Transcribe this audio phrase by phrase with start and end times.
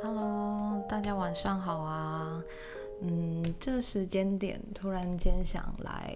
[0.00, 2.40] Hello，大家晚上好啊。
[3.00, 6.14] 嗯，这时间点突然间想来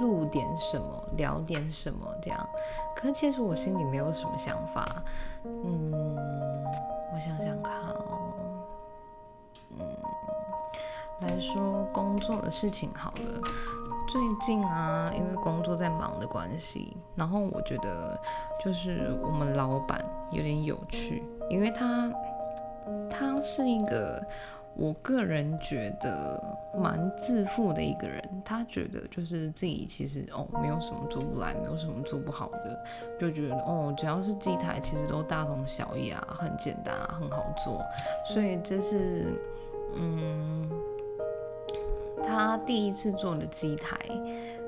[0.00, 2.48] 录点什么，聊点什么这样。
[2.96, 5.02] 可是其实我心里没有什么想法。
[5.44, 5.92] 嗯，
[7.14, 8.32] 我想想看哦。
[9.78, 9.86] 嗯，
[11.20, 13.40] 来说工作的事情好了。
[14.08, 18.18] 最近啊，因为工作在忙的关系，然后我觉得
[18.62, 22.10] 就是我们老板有点有趣，因为他
[23.10, 24.24] 他是一个。
[24.74, 26.42] 我个人觉得
[26.74, 32.84] 蛮自负的一个人，他觉得就是自己其实哦没有什么做不来，没有什么做不好的，
[33.20, 37.84] 就觉得哦只要是机台其实都大同小异啊，很简单啊，很好做，
[38.24, 39.26] 所以这是
[39.94, 40.66] 嗯
[42.24, 43.98] 他第一次做的机台。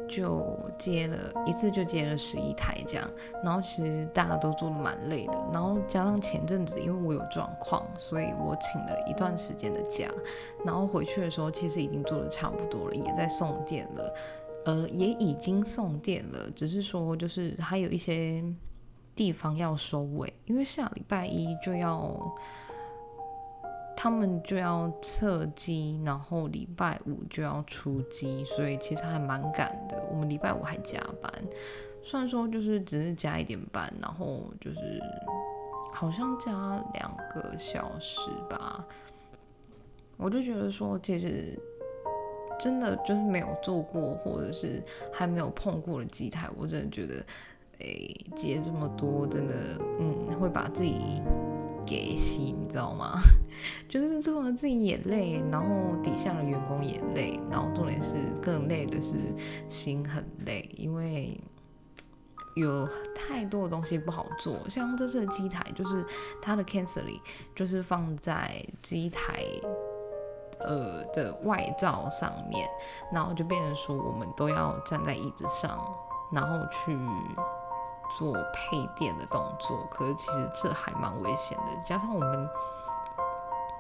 [0.09, 3.11] 就接了一次，就接了十一台这样，
[3.43, 10.09] 然后其实大家都做的蛮累的，然后加上前阵子因为我有状况，所以我请了一段时间的假，
[10.65, 14.15] 然后回去的时候其实已经做的差不多了，也在送电了，
[14.65, 18.45] 呃，也已经送电了，只是说就是还有一些
[19.15, 22.17] 地方要收尾，因为下礼拜一就要。
[23.97, 30.03] 他们就要测机，然后礼拜五就要出机，所以其实还蛮赶的。
[30.11, 31.33] 我们礼拜五还加班，
[32.03, 35.01] 虽然说就是只是加一点班，然后就是
[35.93, 36.51] 好像加
[36.93, 38.85] 两个小时吧。
[40.17, 41.59] 我就觉得说，其实
[42.59, 47.25] 真的就是没有做过，或者是还没有碰过的机台，我真的觉得，
[47.79, 49.55] 诶，接这么多，真的，
[49.99, 51.23] 嗯，会把自己。
[51.87, 53.19] 给洗，你知道吗？
[53.89, 59.15] 就是做了自己也累，然后底下的员工也累，然后重点是更累的是
[59.69, 61.41] 心很累，因为
[62.57, 64.59] 有太多的东西不好做。
[64.69, 66.05] 像这次的机台，就是
[66.43, 67.21] 它的 canceling
[67.55, 69.45] 就是放在机台
[70.61, 72.69] 呃的外罩上面，
[73.13, 75.79] 然后就变成说我们都要站在椅子上，
[76.33, 76.97] 然后去。
[78.17, 81.65] 做配电的动作，可是其实这还蛮危险的。
[81.85, 82.49] 加上我们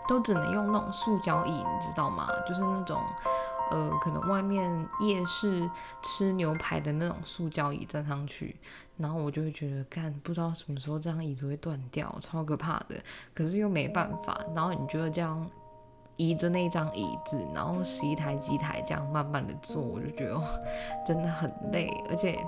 [0.09, 2.28] 都只能用那种塑胶椅，你知道吗？
[2.47, 3.00] 就是那种
[3.71, 5.71] 呃，可能外面夜市
[6.03, 8.56] 吃牛排的那种塑胶椅站上去，
[8.99, 12.97] 然后我就会觉得，干不知道什么时候这张椅子会断掉，超可怕的。
[13.34, 15.49] 可是又没办法，然后你觉得这样
[16.17, 20.39] 移着那张椅子，然后十一台机台这样慢慢的坐，我就觉得
[21.06, 22.39] 真的很累，而且。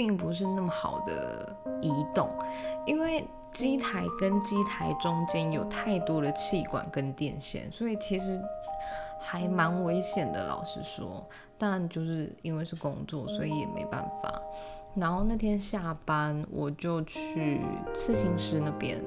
[0.00, 2.30] 并不是那么好的移动，
[2.86, 3.22] 因为
[3.52, 8.40] 机台跟机台中间有太多的气管跟电线，所以其实
[9.20, 10.46] 还蛮危险的。
[10.46, 11.22] 老实说，
[11.58, 14.40] 但就是因为是工作，所以也没办法。
[14.94, 17.60] 然后那天下班，我就去
[17.92, 19.04] 刺青师那边，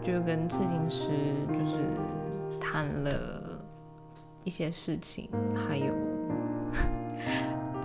[0.00, 1.08] 就跟刺青师
[1.48, 3.60] 就是谈了
[4.44, 5.28] 一些事情，
[5.68, 6.05] 还有。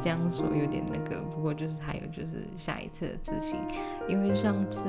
[0.03, 3.59] 这样说有点那个，不过就是还有就是下一次的事情，
[4.07, 4.85] 因为上次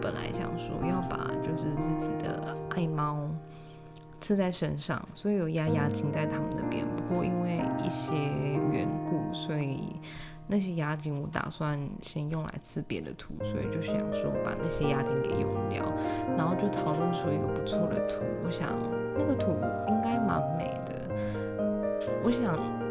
[0.00, 3.28] 本来想说要把就是自己的爱猫
[4.20, 6.86] 刺在身上，所以有压压惊在他们那边。
[6.96, 8.14] 不过因为一些
[8.70, 10.00] 缘故，所以
[10.46, 15.84] 那些压惊我打算先用来刺别的图，所以就想说把那些压惊给用掉，
[16.36, 18.22] 然后就讨论出一个不错的图。
[18.44, 18.68] 我想
[19.18, 19.56] 那个图
[19.88, 21.10] 应该蛮美的，
[22.22, 22.81] 我想。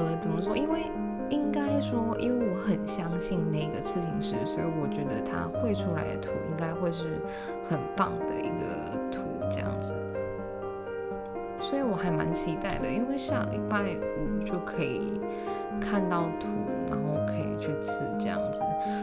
[0.00, 0.56] 呃，怎么说？
[0.56, 0.86] 因为
[1.28, 7.20] 应该说，因为我很相信那个刺青师，所以我觉得他绘出来的图应该会是
[7.68, 9.20] 很棒的一个图，
[9.52, 9.94] 这样子。
[11.60, 15.20] 所以我还蛮期待的，因为下礼拜五就可以
[15.78, 16.48] 看到图，
[16.88, 18.62] 然后可以去刺这样子。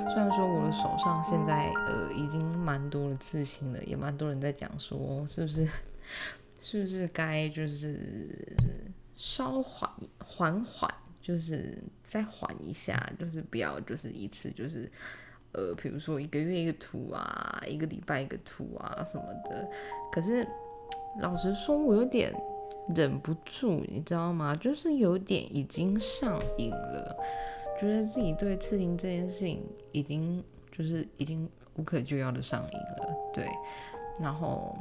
[0.09, 5.67] 虽然说我的手上现在呃已经蛮多的刺青了，也蛮多人在讲说，是不是
[6.59, 8.56] 是不是该就是。
[9.17, 9.89] 稍缓
[10.23, 10.89] 缓缓，
[11.19, 14.89] 就是再缓一下，就是不要就是一次就是，
[15.53, 19.67] 呃，比如说一个月一个图啊，一个礼拜一个图啊什么的。
[20.11, 20.47] 可是
[21.19, 22.31] 老实说，我有点
[22.95, 24.55] 忍不住，你知道吗？
[24.55, 27.17] 就是有点已经上瘾了，
[27.81, 33.15] 觉得自己对刺青这件事情已经就是已经无可救药的上瘾了。
[33.33, 33.47] 对，
[34.21, 34.77] 然后。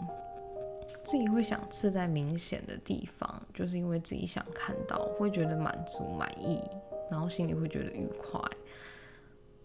[1.06, 6.61] 自己会想刺在明显的地方，就是因为自己想看到，会觉得满足满意，
[7.08, 8.41] 然后心里会觉得愉快。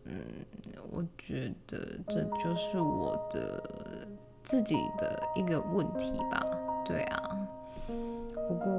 [0.03, 0.21] 嗯，
[0.91, 4.07] 我觉得这就是我的
[4.43, 6.45] 自己的一个问题吧。
[6.85, 7.37] 对啊，
[8.47, 8.71] 不过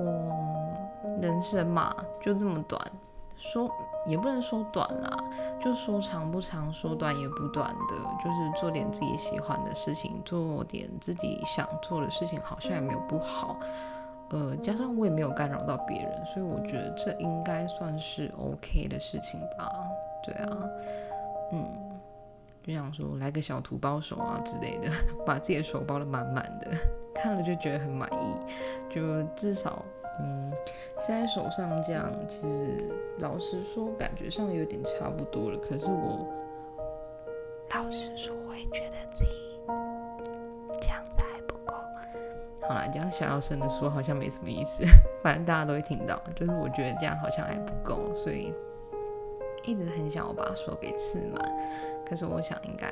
[1.21, 2.81] 人生嘛就这么短，
[3.37, 3.69] 说
[4.07, 5.25] 也不能说短啦，
[5.63, 13.57] 就说长不长，说短也不短的，就是做点自己喜欢的事情，做点自己想做的事情，好像也没有不好。
[14.31, 19.71] 呃，加上我也没有干扰到别人，所以我觉得这应该算是 OK 的事情吧。
[20.25, 20.49] 对啊，
[21.53, 21.65] 嗯，
[22.63, 24.91] 就想说来个小图包手啊之类的，
[25.25, 26.71] 把自己的手包的满满的，
[27.15, 29.85] 看了就觉得很满意，就至少。
[30.21, 30.53] 嗯，
[31.01, 32.85] 现在手上这样，其实
[33.19, 35.59] 老实说，感觉上有点差不多了。
[35.59, 36.27] 可是我
[37.75, 39.31] 老实说，我也觉得自己
[40.81, 41.75] 这样子还不够。
[42.63, 44.85] 好啦，这样小小声的说好像没什么意思，
[45.23, 46.23] 反正大家都会听到。
[46.37, 48.53] 就是我觉得这样好像还不够，所以
[49.65, 51.53] 一直很想要把手给刺满。
[52.07, 52.89] 可是我想应该，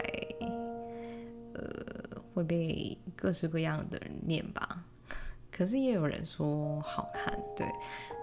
[1.54, 4.82] 呃，会被各式各样的人念吧。
[5.60, 7.66] 可是也有人说好看，对，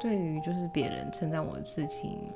[0.01, 2.33] 对于就是别人称赞我的刺青，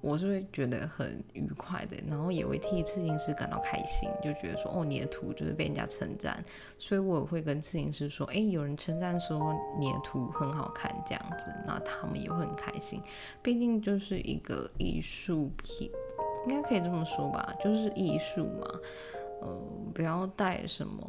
[0.00, 6.42] 我是会觉得很愉快的，然后也会替刺青师感到开心，就觉得说哦，你的图就是被人家称赞，
[6.78, 13.02] 所以我也会跟刺青师说，哎，有人称赞说你的图很好看这样子，那他们也会很开心，
[13.42, 15.90] 毕竟就是一个艺术品，
[16.48, 18.66] 应该可以这么说吧，就是艺术嘛，
[19.42, 19.62] 呃，
[19.92, 21.04] 不要带什么。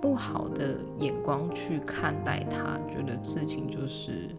[0.00, 4.34] 不好的眼光去看待它，觉得事情就是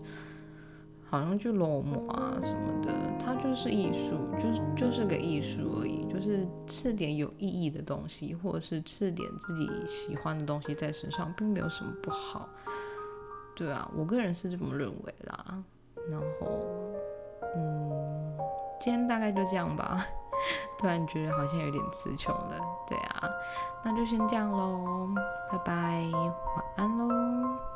[1.10, 12.48] 好像就落寞啊什么的，它就是艺术，就是就是个艺术而已，就是刺点有意义的东西，或者是刺点自己喜欢的东西在身上，并没有什么不好。
[13.56, 15.63] 对啊，我个人是这么认为啦。
[16.10, 16.48] 然后，
[17.56, 18.38] 嗯，
[18.80, 20.04] 今天大概就这样吧。
[20.78, 22.58] 突然觉得好像有点词穷了，
[22.88, 23.30] 对啊，
[23.84, 25.10] 那就先这样喽，
[25.52, 27.71] 拜拜，晚安喽。